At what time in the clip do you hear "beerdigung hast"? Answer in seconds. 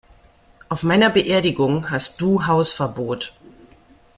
1.11-2.19